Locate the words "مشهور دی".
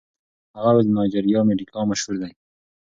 1.91-2.31